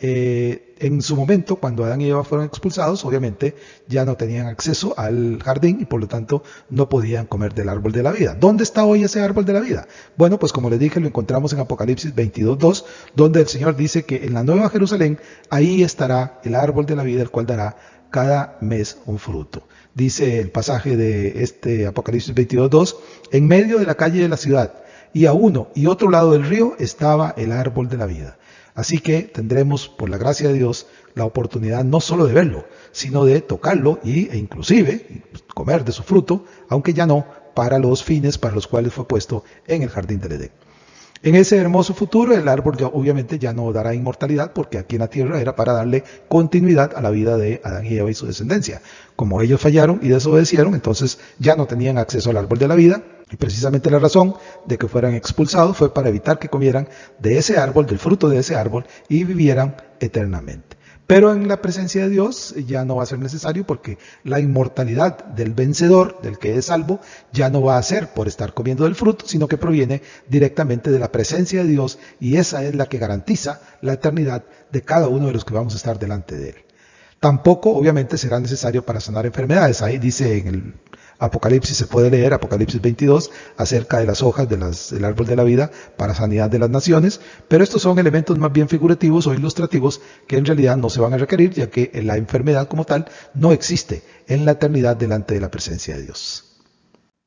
eh, 0.05 0.75
en 0.79 1.01
su 1.01 1.15
momento, 1.15 1.55
cuando 1.55 1.85
Adán 1.85 2.01
y 2.01 2.09
Eva 2.09 2.25
fueron 2.25 2.45
expulsados, 2.45 3.05
obviamente 3.05 3.55
ya 3.87 4.03
no 4.03 4.17
tenían 4.17 4.47
acceso 4.47 4.93
al 4.97 5.41
jardín 5.41 5.77
y 5.79 5.85
por 5.85 6.01
lo 6.01 6.09
tanto 6.09 6.43
no 6.69 6.89
podían 6.89 7.25
comer 7.25 7.53
del 7.53 7.69
árbol 7.69 7.93
de 7.93 8.03
la 8.03 8.11
vida. 8.11 8.35
¿Dónde 8.37 8.65
está 8.65 8.83
hoy 8.83 9.05
ese 9.05 9.21
árbol 9.21 9.45
de 9.45 9.53
la 9.53 9.61
vida? 9.61 9.87
Bueno, 10.17 10.39
pues 10.39 10.51
como 10.51 10.69
les 10.69 10.77
dije, 10.77 10.99
lo 10.99 11.07
encontramos 11.07 11.53
en 11.53 11.61
Apocalipsis 11.61 12.13
22.2, 12.13 12.83
donde 13.15 13.39
el 13.39 13.47
Señor 13.47 13.77
dice 13.77 14.03
que 14.03 14.25
en 14.25 14.33
la 14.33 14.43
Nueva 14.43 14.69
Jerusalén, 14.69 15.19
ahí 15.49 15.83
estará 15.83 16.41
el 16.43 16.55
árbol 16.55 16.85
de 16.85 16.97
la 16.97 17.03
vida, 17.03 17.21
el 17.21 17.29
cual 17.29 17.45
dará 17.45 17.77
cada 18.11 18.57
mes 18.59 18.97
un 19.05 19.19
fruto. 19.19 19.65
Dice 19.93 20.41
el 20.41 20.51
pasaje 20.51 20.97
de 20.97 21.43
este 21.43 21.87
Apocalipsis 21.87 22.35
22.2, 22.35 22.97
en 23.31 23.47
medio 23.47 23.79
de 23.79 23.85
la 23.85 23.95
calle 23.95 24.21
de 24.21 24.27
la 24.27 24.35
ciudad 24.35 24.82
y 25.13 25.27
a 25.27 25.33
uno 25.33 25.69
y 25.75 25.85
otro 25.85 26.09
lado 26.09 26.31
del 26.31 26.45
río 26.45 26.75
estaba 26.79 27.33
el 27.37 27.51
árbol 27.51 27.87
de 27.87 27.97
la 27.97 28.05
vida. 28.05 28.37
Así 28.75 28.97
que 28.97 29.21
tendremos, 29.21 29.87
por 29.87 30.09
la 30.09 30.17
gracia 30.17 30.47
de 30.47 30.55
Dios, 30.55 30.87
la 31.13 31.25
oportunidad 31.25 31.83
no 31.83 32.01
solo 32.01 32.25
de 32.25 32.33
verlo, 32.33 32.65
sino 32.91 33.23
de 33.23 33.41
tocarlo 33.41 33.99
y, 34.03 34.29
e 34.29 34.37
inclusive 34.37 35.23
comer 35.53 35.85
de 35.85 35.91
su 35.91 36.01
fruto, 36.01 36.45
aunque 36.69 36.93
ya 36.93 37.05
no 37.05 37.25
para 37.53 37.77
los 37.77 38.03
fines 38.03 38.39
para 38.39 38.55
los 38.55 38.67
cuales 38.67 38.91
fue 38.91 39.07
puesto 39.07 39.43
en 39.67 39.83
el 39.83 39.89
jardín 39.89 40.19
del 40.19 40.31
Edén. 40.33 40.51
En 41.25 41.35
ese 41.35 41.55
hermoso 41.57 41.93
futuro, 41.93 42.35
el 42.35 42.49
árbol 42.49 42.75
obviamente 42.91 43.39
ya 43.39 43.53
no 43.53 43.71
dará 43.71 43.93
inmortalidad 43.93 44.51
porque 44.51 44.77
aquí 44.77 44.97
en 44.97 44.99
la 44.99 45.07
tierra 45.07 45.39
era 45.39 45.55
para 45.55 45.71
darle 45.71 46.03
continuidad 46.27 46.91
a 46.97 47.01
la 47.01 47.11
vida 47.11 47.37
de 47.37 47.61
Adán 47.63 47.85
y 47.85 47.95
Eva 47.95 48.11
y 48.11 48.13
su 48.13 48.27
descendencia. 48.27 48.81
Como 49.15 49.41
ellos 49.41 49.61
fallaron 49.61 50.01
y 50.03 50.09
desobedecieron, 50.09 50.73
entonces 50.73 51.19
ya 51.39 51.55
no 51.55 51.65
tenían 51.65 51.97
acceso 51.97 52.29
al 52.29 52.35
árbol 52.35 52.59
de 52.59 52.67
la 52.67 52.75
vida, 52.75 53.03
y 53.31 53.37
precisamente 53.37 53.89
la 53.89 53.99
razón 53.99 54.35
de 54.65 54.77
que 54.77 54.89
fueran 54.89 55.13
expulsados 55.13 55.77
fue 55.77 55.93
para 55.93 56.09
evitar 56.09 56.39
que 56.39 56.49
comieran 56.49 56.89
de 57.19 57.37
ese 57.37 57.57
árbol, 57.57 57.85
del 57.85 57.99
fruto 57.99 58.27
de 58.27 58.39
ese 58.39 58.57
árbol, 58.57 58.85
y 59.07 59.23
vivieran 59.23 59.77
eternamente. 60.01 60.75
Pero 61.13 61.31
en 61.31 61.47
la 61.47 61.61
presencia 61.61 62.01
de 62.01 62.09
Dios 62.09 62.55
ya 62.65 62.85
no 62.85 62.95
va 62.95 63.03
a 63.03 63.05
ser 63.05 63.19
necesario 63.19 63.67
porque 63.67 63.99
la 64.23 64.39
inmortalidad 64.39 65.23
del 65.25 65.53
vencedor, 65.53 66.19
del 66.23 66.39
que 66.39 66.57
es 66.57 66.65
salvo, 66.65 67.01
ya 67.31 67.51
no 67.51 67.61
va 67.61 67.77
a 67.77 67.83
ser 67.83 68.15
por 68.15 68.27
estar 68.27 68.55
comiendo 68.55 68.85
del 68.85 68.95
fruto, 68.95 69.27
sino 69.27 69.47
que 69.47 69.59
proviene 69.59 70.01
directamente 70.27 70.89
de 70.89 70.97
la 70.97 71.11
presencia 71.11 71.61
de 71.61 71.69
Dios 71.69 71.99
y 72.19 72.37
esa 72.37 72.63
es 72.63 72.73
la 72.73 72.87
que 72.87 72.97
garantiza 72.97 73.61
la 73.81 73.93
eternidad 73.93 74.43
de 74.71 74.81
cada 74.81 75.07
uno 75.07 75.27
de 75.27 75.33
los 75.33 75.45
que 75.45 75.53
vamos 75.53 75.75
a 75.75 75.77
estar 75.77 75.99
delante 75.99 76.35
de 76.35 76.49
Él. 76.49 76.55
Tampoco, 77.19 77.69
obviamente, 77.75 78.17
será 78.17 78.39
necesario 78.39 78.83
para 78.83 78.99
sanar 78.99 79.27
enfermedades. 79.27 79.83
Ahí 79.83 79.99
dice 79.99 80.39
en 80.39 80.47
el 80.47 80.73
Apocalipsis 81.23 81.77
se 81.77 81.87
puede 81.87 82.09
leer, 82.09 82.33
Apocalipsis 82.33 82.81
22, 82.81 83.31
acerca 83.55 83.99
de 83.99 84.05
las 84.05 84.21
hojas 84.21 84.49
del 84.49 85.05
árbol 85.05 85.25
de 85.25 85.35
la 85.37 85.45
vida 85.45 85.71
para 85.95 86.13
sanidad 86.13 86.49
de 86.49 86.59
las 86.59 86.69
naciones, 86.69 87.21
pero 87.47 87.63
estos 87.63 87.81
son 87.81 87.97
elementos 87.97 88.37
más 88.37 88.51
bien 88.51 88.67
figurativos 88.67 89.25
o 89.25 89.33
ilustrativos 89.33 90.01
que 90.27 90.35
en 90.35 90.45
realidad 90.45 90.75
no 90.75 90.89
se 90.89 90.99
van 90.99 91.13
a 91.13 91.17
requerir, 91.17 91.51
ya 91.51 91.69
que 91.69 91.91
la 92.03 92.17
enfermedad 92.17 92.67
como 92.67 92.83
tal 92.83 93.07
no 93.33 93.53
existe 93.53 94.03
en 94.27 94.43
la 94.43 94.51
eternidad 94.51 94.97
delante 94.97 95.33
de 95.33 95.39
la 95.39 95.49
presencia 95.49 95.95
de 95.95 96.03
Dios. 96.03 96.49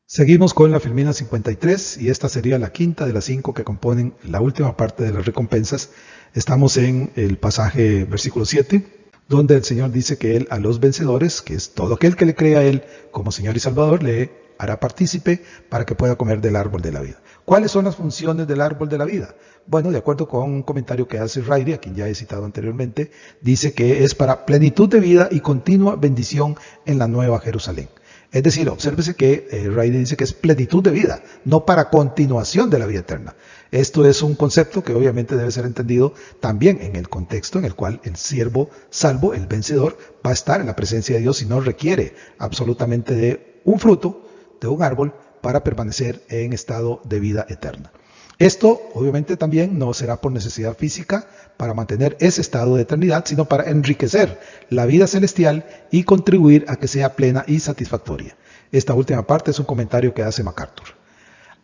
Seguimos 0.04 0.52
con 0.52 0.70
la 0.70 0.78
Filmina 0.78 1.14
53 1.14 1.98
y 1.98 2.10
esta 2.10 2.28
sería 2.28 2.58
la 2.58 2.72
quinta 2.72 3.06
de 3.06 3.14
las 3.14 3.24
cinco 3.24 3.54
que 3.54 3.64
componen 3.64 4.14
la 4.22 4.42
última 4.42 4.76
parte 4.76 5.04
de 5.04 5.12
las 5.12 5.24
recompensas. 5.24 5.90
Estamos 6.34 6.76
en 6.76 7.12
el 7.16 7.38
pasaje 7.38 8.04
versículo 8.04 8.44
7 8.44 9.05
donde 9.28 9.54
el 9.54 9.64
Señor 9.64 9.90
dice 9.90 10.18
que 10.18 10.36
Él 10.36 10.46
a 10.50 10.58
los 10.58 10.80
vencedores, 10.80 11.42
que 11.42 11.54
es 11.54 11.70
todo 11.74 11.94
aquel 11.94 12.16
que 12.16 12.26
le 12.26 12.34
crea 12.34 12.60
a 12.60 12.62
Él 12.62 12.84
como 13.10 13.32
Señor 13.32 13.56
y 13.56 13.60
Salvador, 13.60 14.02
le 14.02 14.46
hará 14.58 14.80
partícipe 14.80 15.42
para 15.68 15.84
que 15.84 15.94
pueda 15.94 16.16
comer 16.16 16.40
del 16.40 16.56
árbol 16.56 16.80
de 16.82 16.92
la 16.92 17.00
vida. 17.00 17.20
¿Cuáles 17.44 17.70
son 17.70 17.84
las 17.84 17.96
funciones 17.96 18.46
del 18.46 18.60
árbol 18.60 18.88
de 18.88 18.98
la 18.98 19.04
vida? 19.04 19.34
Bueno, 19.66 19.90
de 19.90 19.98
acuerdo 19.98 20.28
con 20.28 20.50
un 20.50 20.62
comentario 20.62 21.06
que 21.06 21.18
hace 21.18 21.42
Riley, 21.42 21.74
a 21.74 21.78
quien 21.78 21.94
ya 21.94 22.08
he 22.08 22.14
citado 22.14 22.44
anteriormente, 22.44 23.10
dice 23.40 23.72
que 23.72 24.04
es 24.04 24.14
para 24.14 24.46
plenitud 24.46 24.88
de 24.88 25.00
vida 25.00 25.28
y 25.30 25.40
continua 25.40 25.96
bendición 25.96 26.56
en 26.86 26.98
la 26.98 27.08
nueva 27.08 27.40
Jerusalén. 27.40 27.88
Es 28.32 28.42
decir, 28.42 28.68
obsérvese 28.68 29.14
que 29.14 29.48
eh, 29.50 29.68
Riley 29.68 30.00
dice 30.00 30.16
que 30.16 30.24
es 30.24 30.32
plenitud 30.32 30.82
de 30.82 30.90
vida, 30.90 31.22
no 31.44 31.64
para 31.64 31.90
continuación 31.90 32.70
de 32.70 32.78
la 32.78 32.86
vida 32.86 33.00
eterna. 33.00 33.34
Esto 33.70 34.06
es 34.06 34.22
un 34.22 34.34
concepto 34.34 34.84
que 34.84 34.94
obviamente 34.94 35.36
debe 35.36 35.50
ser 35.50 35.64
entendido 35.64 36.14
también 36.40 36.80
en 36.80 36.96
el 36.96 37.08
contexto 37.08 37.58
en 37.58 37.64
el 37.64 37.74
cual 37.74 38.00
el 38.04 38.16
siervo 38.16 38.70
salvo, 38.90 39.34
el 39.34 39.46
vencedor, 39.46 39.98
va 40.24 40.30
a 40.30 40.34
estar 40.34 40.60
en 40.60 40.66
la 40.66 40.76
presencia 40.76 41.16
de 41.16 41.22
Dios 41.22 41.42
y 41.42 41.46
no 41.46 41.60
requiere 41.60 42.14
absolutamente 42.38 43.14
de 43.14 43.60
un 43.64 43.80
fruto, 43.80 44.26
de 44.60 44.68
un 44.68 44.82
árbol, 44.82 45.14
para 45.40 45.64
permanecer 45.64 46.22
en 46.28 46.52
estado 46.52 47.00
de 47.04 47.20
vida 47.20 47.46
eterna. 47.48 47.92
Esto 48.38 48.82
obviamente 48.92 49.36
también 49.36 49.78
no 49.78 49.94
será 49.94 50.20
por 50.20 50.30
necesidad 50.30 50.76
física 50.76 51.26
para 51.56 51.72
mantener 51.72 52.16
ese 52.20 52.42
estado 52.42 52.76
de 52.76 52.82
eternidad, 52.82 53.24
sino 53.26 53.46
para 53.46 53.70
enriquecer 53.70 54.38
la 54.68 54.84
vida 54.84 55.06
celestial 55.06 55.66
y 55.90 56.04
contribuir 56.04 56.66
a 56.68 56.76
que 56.76 56.86
sea 56.86 57.16
plena 57.16 57.44
y 57.46 57.60
satisfactoria. 57.60 58.36
Esta 58.72 58.92
última 58.92 59.26
parte 59.26 59.52
es 59.52 59.58
un 59.58 59.64
comentario 59.64 60.12
que 60.12 60.22
hace 60.22 60.42
MacArthur. 60.42 61.05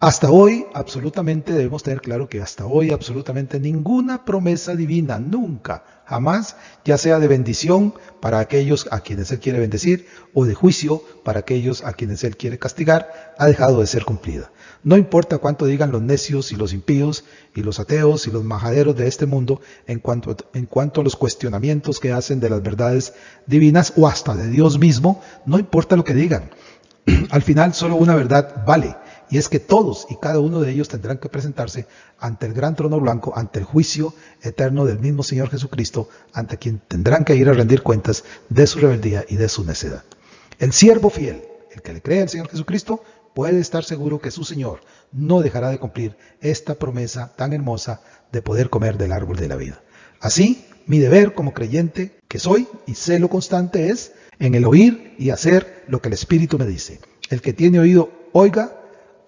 Hasta 0.02 0.32
hoy, 0.32 0.66
absolutamente 0.74 1.52
debemos 1.52 1.84
tener 1.84 2.00
claro 2.00 2.28
que 2.28 2.42
hasta 2.42 2.66
hoy, 2.66 2.90
absolutamente 2.90 3.60
ninguna 3.60 4.24
promesa 4.24 4.74
divina, 4.74 5.20
nunca, 5.20 5.84
jamás, 6.06 6.56
ya 6.84 6.98
sea 6.98 7.20
de 7.20 7.28
bendición 7.28 7.94
para 8.18 8.40
aquellos 8.40 8.88
a 8.90 8.98
quienes 8.98 9.30
Él 9.30 9.38
quiere 9.38 9.60
bendecir 9.60 10.08
o 10.34 10.44
de 10.44 10.54
juicio 10.54 11.04
para 11.22 11.38
aquellos 11.38 11.84
a 11.84 11.92
quienes 11.92 12.24
Él 12.24 12.36
quiere 12.36 12.58
castigar, 12.58 13.34
ha 13.38 13.46
dejado 13.46 13.78
de 13.78 13.86
ser 13.86 14.04
cumplida. 14.04 14.50
No 14.82 14.96
importa 14.96 15.38
cuánto 15.38 15.66
digan 15.66 15.92
los 15.92 16.02
necios 16.02 16.50
y 16.50 16.56
los 16.56 16.72
impíos 16.72 17.24
y 17.54 17.62
los 17.62 17.78
ateos 17.78 18.26
y 18.26 18.32
los 18.32 18.42
majaderos 18.42 18.96
de 18.96 19.06
este 19.06 19.26
mundo 19.26 19.60
en 19.86 20.00
cuanto, 20.00 20.36
en 20.52 20.66
cuanto 20.66 21.00
a 21.00 21.04
los 21.04 21.14
cuestionamientos 21.14 22.00
que 22.00 22.10
hacen 22.10 22.40
de 22.40 22.50
las 22.50 22.60
verdades 22.60 23.14
divinas 23.46 23.92
o 23.96 24.08
hasta 24.08 24.34
de 24.34 24.48
Dios 24.48 24.80
mismo, 24.80 25.22
no 25.46 25.60
importa 25.60 25.94
lo 25.94 26.02
que 26.02 26.14
digan. 26.14 26.50
Al 27.30 27.42
final 27.42 27.72
solo 27.72 27.94
una 27.94 28.16
verdad 28.16 28.64
vale, 28.66 28.96
y 29.32 29.38
es 29.38 29.48
que 29.48 29.60
todos 29.60 30.06
y 30.10 30.16
cada 30.16 30.40
uno 30.40 30.60
de 30.60 30.70
ellos 30.70 30.90
tendrán 30.90 31.16
que 31.16 31.30
presentarse 31.30 31.86
ante 32.18 32.44
el 32.44 32.52
gran 32.52 32.76
trono 32.76 33.00
blanco, 33.00 33.32
ante 33.34 33.60
el 33.60 33.64
juicio 33.64 34.12
eterno 34.42 34.84
del 34.84 34.98
mismo 34.98 35.22
Señor 35.22 35.48
Jesucristo, 35.48 36.10
ante 36.34 36.58
quien 36.58 36.82
tendrán 36.86 37.24
que 37.24 37.34
ir 37.34 37.48
a 37.48 37.54
rendir 37.54 37.82
cuentas 37.82 38.24
de 38.50 38.66
su 38.66 38.78
rebeldía 38.78 39.24
y 39.26 39.36
de 39.36 39.48
su 39.48 39.64
necedad. 39.64 40.04
El 40.58 40.74
siervo 40.74 41.08
fiel, 41.08 41.44
el 41.74 41.80
que 41.80 41.94
le 41.94 42.02
cree 42.02 42.20
al 42.20 42.28
Señor 42.28 42.50
Jesucristo, 42.50 43.02
puede 43.34 43.58
estar 43.58 43.84
seguro 43.84 44.20
que 44.20 44.30
su 44.30 44.44
Señor 44.44 44.80
no 45.12 45.40
dejará 45.40 45.70
de 45.70 45.78
cumplir 45.78 46.14
esta 46.42 46.74
promesa 46.74 47.32
tan 47.34 47.54
hermosa 47.54 48.02
de 48.32 48.42
poder 48.42 48.68
comer 48.68 48.98
del 48.98 49.12
árbol 49.12 49.38
de 49.38 49.48
la 49.48 49.56
vida. 49.56 49.82
Así, 50.20 50.66
mi 50.84 50.98
deber 50.98 51.32
como 51.32 51.54
creyente 51.54 52.18
que 52.28 52.38
soy 52.38 52.68
y 52.84 52.96
sé 52.96 53.18
lo 53.18 53.30
constante 53.30 53.88
es 53.88 54.12
en 54.38 54.54
el 54.54 54.66
oír 54.66 55.14
y 55.16 55.30
hacer 55.30 55.84
lo 55.88 56.02
que 56.02 56.08
el 56.08 56.14
Espíritu 56.14 56.58
me 56.58 56.66
dice. 56.66 57.00
El 57.30 57.40
que 57.40 57.54
tiene 57.54 57.80
oído, 57.80 58.10
oiga 58.32 58.81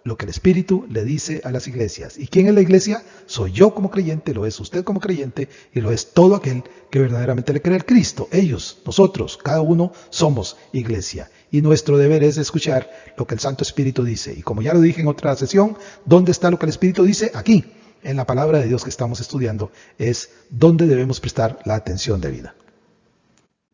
lo 0.05 0.19
que 0.19 0.27
el 0.27 0.31
Espíritu 0.31 0.87
le 0.91 1.03
dice 1.03 1.41
a 1.45 1.51
las 1.51 1.67
iglesias. 1.67 2.19
¿Y 2.19 2.27
quién 2.27 2.47
es 2.47 2.55
la 2.55 2.61
iglesia? 2.61 3.03
Soy 3.25 3.53
yo 3.53 3.75
como 3.75 3.91
creyente, 3.91 4.35
lo 4.35 4.45
es 4.45 4.61
usted 4.61 4.85
como 4.85 5.01
creyente 5.01 5.49
y 5.73 5.81
lo 5.81 5.91
es 5.91 6.13
todo 6.13 6.37
aquel 6.37 6.63
que 6.91 6.99
verdaderamente 6.99 7.55
le 7.55 7.63
cree 7.63 7.77
al 7.77 7.87
Cristo. 7.87 8.29
Ellos, 8.31 8.83
nosotros, 8.85 9.39
cada 9.43 9.63
uno 9.63 9.93
somos 10.11 10.59
iglesia. 10.73 11.31
Y 11.51 11.63
nuestro 11.63 11.97
deber 11.97 12.23
es 12.23 12.37
escuchar 12.37 12.91
lo 13.17 13.27
que 13.27 13.35
el 13.35 13.41
Santo 13.41 13.65
Espíritu 13.65 14.05
dice. 14.05 14.35
Y 14.37 14.43
como 14.43 14.61
ya 14.61 14.75
lo 14.75 14.81
dije 14.83 15.01
en 15.01 15.09
otra 15.09 15.35
sesión, 15.37 15.79
¿dónde 16.05 16.33
está 16.33 16.51
lo 16.51 16.59
que 16.59 16.67
el 16.67 16.71
Espíritu 16.71 17.03
dice? 17.03 17.33
Aquí, 17.35 17.65
en 18.03 18.19
la 18.19 18.27
palabra 18.27 18.59
de 18.59 18.69
Dios 18.69 18.85
que 18.85 18.91
estamos 18.91 19.21
estudiando, 19.21 19.73
es 19.99 20.31
donde 20.51 20.87
debemos 20.87 21.21
prestar 21.21 21.61
la 21.65 21.77
atención 21.77 22.21
de 22.21 22.31
vida. 22.31 22.55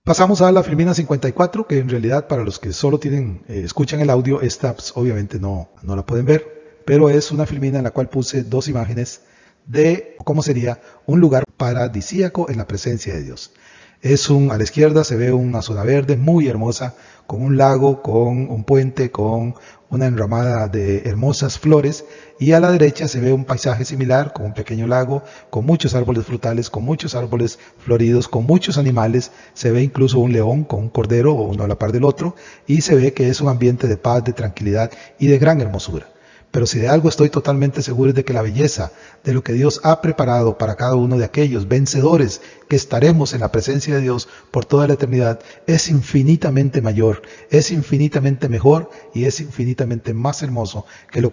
Pasamos 0.02 0.40
a 0.40 0.50
la 0.50 0.62
Filmina 0.62 0.95
54, 0.95 1.66
que 1.66 1.78
en 1.78 1.90
realidad 1.90 2.26
para 2.26 2.42
los 2.42 2.59
que 2.59 2.73
solo 2.73 2.99
tienen, 2.99 3.42
eh, 3.49 3.61
escuchan 3.64 4.00
el 4.00 4.09
audio, 4.09 4.40
esta 4.40 4.75
obviamente 4.95 5.38
no, 5.38 5.69
no 5.83 5.95
la 5.95 6.07
pueden 6.07 6.25
ver, 6.25 6.80
pero 6.87 7.11
es 7.11 7.30
una 7.30 7.45
Filmina 7.45 7.78
en 7.78 7.85
la 7.85 7.90
cual 7.90 8.09
puse 8.09 8.42
dos 8.42 8.66
imágenes 8.69 9.21
de 9.66 10.16
cómo 10.25 10.42
sería 10.42 10.80
un 11.04 11.21
lugar 11.21 11.45
paradisíaco 11.59 12.50
en 12.50 12.57
la 12.57 12.66
presencia 12.66 13.12
de 13.12 13.25
Dios. 13.25 13.52
Es 14.00 14.30
un, 14.30 14.50
a 14.50 14.57
la 14.57 14.64
izquierda 14.64 15.04
se 15.04 15.16
ve 15.16 15.33
una 15.33 15.61
zona 15.61 15.85
verde 15.85 16.16
muy 16.16 16.49
hermosa, 16.49 16.95
con 17.30 17.42
un 17.42 17.56
lago, 17.56 18.02
con 18.02 18.50
un 18.50 18.64
puente, 18.64 19.12
con 19.12 19.54
una 19.88 20.06
enramada 20.06 20.66
de 20.66 21.02
hermosas 21.04 21.60
flores, 21.60 22.04
y 22.40 22.50
a 22.50 22.58
la 22.58 22.72
derecha 22.72 23.06
se 23.06 23.20
ve 23.20 23.32
un 23.32 23.44
paisaje 23.44 23.84
similar, 23.84 24.32
con 24.32 24.46
un 24.46 24.52
pequeño 24.52 24.88
lago, 24.88 25.22
con 25.49 25.64
muchos 25.64 25.94
árboles 25.94 26.25
frutales, 26.25 26.70
con 26.70 26.84
muchos 26.84 27.14
árboles 27.14 27.60
floridos, 27.78 28.26
con 28.26 28.46
muchos 28.46 28.78
animales, 28.78 29.30
se 29.54 29.70
ve 29.70 29.80
incluso 29.80 30.18
un 30.18 30.32
león 30.32 30.64
con 30.64 30.80
un 30.80 30.88
cordero, 30.88 31.34
uno 31.34 31.62
a 31.62 31.68
la 31.68 31.78
par 31.78 31.92
del 31.92 32.02
otro, 32.02 32.34
y 32.66 32.80
se 32.80 32.96
ve 32.96 33.12
que 33.12 33.28
es 33.28 33.40
un 33.40 33.49
ambiente 33.49 33.87
de 33.87 33.96
paz, 33.96 34.25
de 34.25 34.32
tranquilidad 34.32 34.90
y 35.20 35.28
de 35.28 35.38
gran 35.38 35.60
hermosura. 35.60 36.08
Pero 36.50 36.66
si 36.66 36.80
de 36.80 36.88
algo 36.88 37.09
estoy 37.09 37.30
totalmente 37.30 37.80
seguro 37.80 38.11
es 38.11 38.16
de 38.16 38.25
que 38.25 38.33
la 38.33 38.42
belleza 38.42 38.90
de 39.23 39.35
lo 39.35 39.45
que 39.45 39.52
Dios 39.52 39.80
ha 39.85 40.00
preparado 40.00 40.59
para 40.59 40.75
cada 40.75 40.97
uno 40.97 41.16
de 41.16 41.25
aquellos 41.25 41.69
vencedores 41.69 42.40
que 42.69 42.75
estaremos 42.75 43.33
en 43.35 43.40
la 43.40 43.52
presencia 43.52 43.95
de 43.95 44.00
Dios 44.00 44.28
por 44.50 44.64
toda 44.64 44.88
la 44.88 44.95
eternidad 44.95 45.38
es 45.69 45.88
infinitamente 45.88 46.83
mayor, 46.83 47.23
es 47.50 47.71
infinitamente 47.71 48.49
mejor 48.49 48.90
y 49.14 49.26
es 49.26 49.40
infinitamente 49.40 50.12
más 50.12 50.42
hermoso 50.42 50.87
que 51.12 51.21
lo 51.21 51.30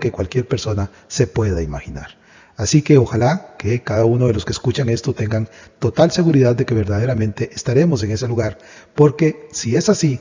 que, 0.00 0.10
cualquier 0.10 0.48
persona 0.48 0.90
se 1.06 1.28
pueda 1.28 1.62
imaginar. 1.62 2.18
Así 2.56 2.82
que 2.82 2.98
ojalá 2.98 3.54
que 3.56 3.82
cada 3.82 4.04
uno 4.04 4.26
de 4.26 4.34
los 4.34 4.44
que 4.44 4.52
escuchan 4.52 4.88
esto 4.88 5.14
tengan 5.14 5.48
total 5.78 6.10
seguridad 6.10 6.56
de 6.56 6.66
que 6.66 6.74
verdaderamente 6.74 7.50
estaremos 7.54 8.02
en 8.02 8.10
ese 8.10 8.26
lugar, 8.26 8.58
porque 8.96 9.48
si 9.52 9.76
es 9.76 9.88
así, 9.88 10.18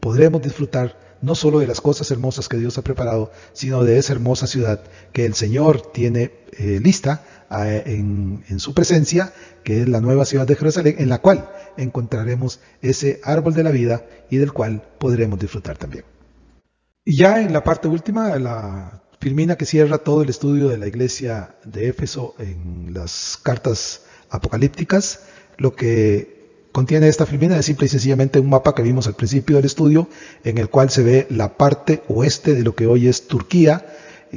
podremos 0.00 0.42
disfrutar 0.42 1.07
no 1.22 1.34
solo 1.34 1.60
de 1.60 1.66
las 1.66 1.80
cosas 1.80 2.10
hermosas 2.10 2.48
que 2.48 2.56
Dios 2.56 2.78
ha 2.78 2.82
preparado, 2.82 3.30
sino 3.52 3.84
de 3.84 3.98
esa 3.98 4.12
hermosa 4.12 4.46
ciudad 4.46 4.82
que 5.12 5.24
el 5.24 5.34
Señor 5.34 5.92
tiene 5.92 6.32
eh, 6.52 6.80
lista 6.82 7.24
eh, 7.50 7.82
en, 7.86 8.44
en, 8.48 8.60
su 8.60 8.74
presencia, 8.74 9.32
que 9.64 9.82
es 9.82 9.88
la 9.88 10.00
nueva 10.00 10.24
ciudad 10.24 10.46
de 10.46 10.56
Jerusalén, 10.56 10.96
en 10.98 11.08
la 11.08 11.18
cual 11.18 11.50
encontraremos 11.76 12.60
ese 12.82 13.20
árbol 13.24 13.54
de 13.54 13.62
la 13.62 13.70
vida 13.70 14.04
y 14.30 14.36
del 14.36 14.52
cual 14.52 14.82
podremos 14.98 15.38
disfrutar 15.38 15.76
también. 15.76 16.04
Y 17.04 17.16
ya 17.16 17.40
en 17.40 17.52
la 17.52 17.64
parte 17.64 17.88
última, 17.88 18.38
la 18.38 19.02
filmina 19.20 19.56
que 19.56 19.64
cierra 19.64 19.98
todo 19.98 20.22
el 20.22 20.28
estudio 20.28 20.68
de 20.68 20.78
la 20.78 20.86
iglesia 20.86 21.56
de 21.64 21.88
Éfeso 21.88 22.34
en 22.38 22.92
las 22.92 23.38
cartas 23.42 24.02
apocalípticas, 24.30 25.24
lo 25.56 25.74
que 25.74 26.37
contiene 26.78 27.08
esta 27.08 27.26
filmina 27.26 27.58
es 27.58 27.66
simple 27.66 27.86
y 27.86 27.88
sencillamente 27.88 28.38
un 28.38 28.50
mapa 28.50 28.72
que 28.72 28.82
vimos 28.82 29.08
al 29.08 29.16
principio 29.16 29.56
del 29.56 29.64
estudio, 29.64 30.06
en 30.44 30.58
el 30.58 30.68
cual 30.68 30.90
se 30.90 31.02
ve 31.02 31.26
la 31.28 31.56
parte 31.56 32.04
oeste 32.06 32.54
de 32.54 32.62
lo 32.62 32.76
que 32.76 32.86
hoy 32.86 33.08
es 33.08 33.26
Turquía, 33.26 33.84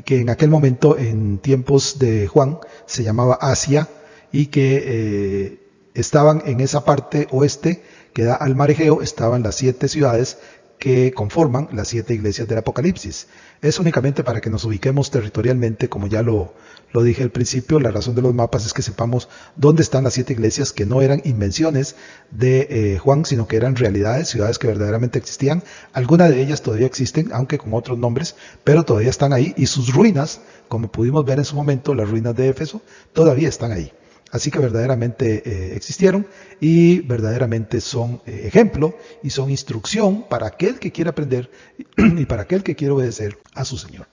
que 0.06 0.22
en 0.22 0.30
aquel 0.32 0.50
momento, 0.50 0.98
en 0.98 1.38
tiempos 1.38 2.00
de 2.00 2.26
Juan, 2.26 2.58
se 2.88 3.04
llamaba 3.04 3.36
Asia, 3.36 3.90
y 4.32 4.48
que 4.48 4.82
eh, 4.84 5.60
estaban 5.94 6.42
en 6.48 6.62
esa 6.62 6.84
parte 6.84 7.28
oeste 7.30 7.84
que 8.12 8.24
da 8.24 8.34
al 8.34 8.56
mar 8.56 8.72
Egeo, 8.72 9.04
estaban 9.04 9.44
las 9.44 9.54
siete 9.54 9.88
ciudades 9.88 10.40
que 10.82 11.14
conforman 11.14 11.70
las 11.74 11.90
siete 11.90 12.16
iglesias 12.16 12.48
del 12.48 12.58
Apocalipsis. 12.58 13.28
Es 13.62 13.78
únicamente 13.78 14.24
para 14.24 14.42
que 14.42 14.50
nos 14.50 14.66
ubiquemos 14.66 15.12
territorialmente, 15.12 15.90
como 15.90 16.08
ya 16.08 16.24
lo, 16.24 16.56
lo 16.92 17.04
dije 17.04 17.22
al 17.22 17.30
principio, 17.30 17.80
la 17.80 17.92
razón 17.92 18.16
de 18.16 18.24
los 18.24 18.34
mapas 18.34 18.66
es 18.66 18.74
que 18.74 18.82
sepamos 18.82 19.30
dónde 19.56 19.84
están 19.84 20.06
las 20.06 20.16
siete 20.16 20.34
iglesias 20.34 20.74
que 20.74 20.88
no 20.88 21.04
eran 21.04 21.22
invenciones 21.24 21.98
de 22.32 22.68
eh, 22.72 22.98
Juan, 22.98 23.26
sino 23.26 23.48
que 23.48 23.58
eran 23.58 23.76
realidades, 23.76 24.30
ciudades 24.30 24.58
que 24.58 24.66
verdaderamente 24.66 25.20
existían. 25.20 25.62
Algunas 25.94 26.32
de 26.32 26.42
ellas 26.42 26.64
todavía 26.64 26.88
existen, 26.88 27.30
aunque 27.32 27.60
con 27.60 27.76
otros 27.76 28.00
nombres, 28.00 28.36
pero 28.64 28.84
todavía 28.84 29.12
están 29.12 29.34
ahí 29.34 29.54
y 29.58 29.68
sus 29.68 29.94
ruinas, 29.94 30.42
como 30.68 30.92
pudimos 30.92 31.24
ver 31.26 31.38
en 31.38 31.46
su 31.46 31.56
momento, 31.56 31.94
las 31.94 32.10
ruinas 32.10 32.36
de 32.36 32.50
Éfeso, 32.50 32.82
todavía 33.14 33.50
están 33.50 33.72
ahí. 33.72 33.94
Así 34.32 34.50
que 34.50 34.60
verdaderamente 34.60 35.44
eh, 35.46 35.76
existieron 35.76 36.26
y 36.62 37.02
verdaderamente 37.02 37.82
son 37.82 38.22
eh, 38.26 38.44
ejemplo 38.46 38.96
y 39.22 39.30
son 39.30 39.52
instrucción 39.52 40.26
para 40.30 40.48
aquel 40.48 40.80
que 40.80 40.92
quiere 40.92 41.10
aprender 41.10 41.52
y 41.98 42.26
para 42.26 42.44
aquel 42.44 42.64
que 42.64 42.76
quiere 42.76 42.94
obedecer 42.94 43.38
a 43.54 43.66
su 43.66 43.78
Señor. 43.78 44.08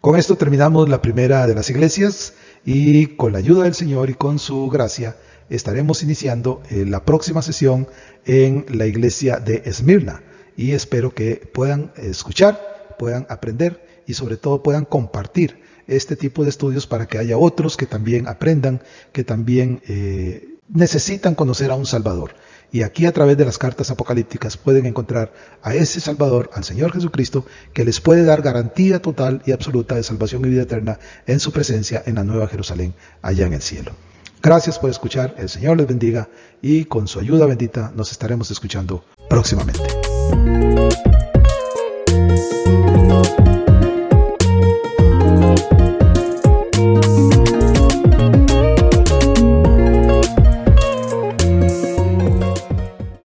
Con 0.00 0.18
esto 0.18 0.34
terminamos 0.34 0.88
la 0.88 1.00
primera 1.00 1.46
de 1.46 1.54
las 1.54 1.70
iglesias 1.70 2.34
y 2.64 3.06
con 3.06 3.32
la 3.32 3.38
ayuda 3.38 3.64
del 3.64 3.74
Señor 3.74 4.10
y 4.10 4.14
con 4.14 4.40
su 4.40 4.68
gracia 4.68 5.16
estaremos 5.48 6.02
iniciando 6.02 6.60
eh, 6.68 6.84
la 6.84 7.04
próxima 7.04 7.40
sesión 7.40 7.86
en 8.24 8.66
la 8.68 8.86
iglesia 8.86 9.38
de 9.38 9.62
Esmirna 9.64 10.24
y 10.56 10.72
espero 10.72 11.14
que 11.14 11.36
puedan 11.36 11.92
escuchar, 11.96 12.94
puedan 12.98 13.26
aprender 13.28 13.86
y 14.08 14.14
sobre 14.14 14.36
todo 14.36 14.64
puedan 14.64 14.84
compartir 14.84 15.62
este 15.96 16.16
tipo 16.16 16.44
de 16.44 16.50
estudios 16.50 16.86
para 16.86 17.06
que 17.06 17.18
haya 17.18 17.38
otros 17.38 17.76
que 17.76 17.86
también 17.86 18.28
aprendan, 18.28 18.82
que 19.12 19.24
también 19.24 19.82
eh, 19.86 20.58
necesitan 20.68 21.34
conocer 21.34 21.70
a 21.70 21.74
un 21.74 21.86
Salvador. 21.86 22.34
Y 22.72 22.82
aquí 22.82 23.04
a 23.04 23.12
través 23.12 23.36
de 23.36 23.44
las 23.44 23.58
cartas 23.58 23.90
apocalípticas 23.90 24.56
pueden 24.56 24.86
encontrar 24.86 25.32
a 25.62 25.74
ese 25.74 26.00
Salvador, 26.00 26.50
al 26.54 26.64
Señor 26.64 26.92
Jesucristo, 26.92 27.44
que 27.74 27.84
les 27.84 28.00
puede 28.00 28.24
dar 28.24 28.40
garantía 28.40 29.02
total 29.02 29.42
y 29.44 29.52
absoluta 29.52 29.94
de 29.94 30.02
salvación 30.02 30.44
y 30.46 30.48
vida 30.48 30.62
eterna 30.62 30.98
en 31.26 31.38
su 31.38 31.52
presencia 31.52 32.02
en 32.06 32.14
la 32.14 32.24
Nueva 32.24 32.48
Jerusalén, 32.48 32.94
allá 33.20 33.46
en 33.46 33.52
el 33.52 33.60
cielo. 33.60 33.92
Gracias 34.42 34.78
por 34.78 34.90
escuchar, 34.90 35.34
el 35.38 35.48
Señor 35.50 35.76
les 35.76 35.86
bendiga 35.86 36.28
y 36.62 36.86
con 36.86 37.06
su 37.06 37.20
ayuda 37.20 37.46
bendita 37.46 37.92
nos 37.94 38.10
estaremos 38.10 38.50
escuchando 38.50 39.04
próximamente. 39.28 39.82